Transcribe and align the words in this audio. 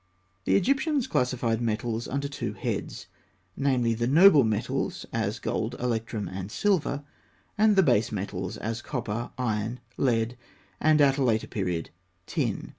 The 0.45 0.55
Egyptians 0.55 1.05
classified 1.05 1.61
metals 1.61 2.07
under 2.07 2.27
two 2.27 2.53
heads 2.53 3.05
namely, 3.55 3.93
the 3.93 4.07
noble 4.07 4.43
metals, 4.43 5.05
as 5.13 5.37
gold, 5.37 5.75
electrum, 5.79 6.27
and 6.27 6.51
silver; 6.51 7.03
and 7.55 7.75
the 7.75 7.83
base 7.83 8.11
metals, 8.11 8.57
as 8.57 8.81
copper, 8.81 9.29
iron, 9.37 9.79
lead, 9.97 10.39
and, 10.79 11.01
at 11.01 11.17
a 11.19 11.23
later 11.23 11.45
period, 11.45 11.91
tin. 12.25 12.69